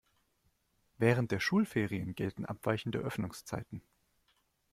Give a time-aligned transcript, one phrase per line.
[0.97, 3.83] Während der Schulferien gelten abweichende Öffnungszeiten.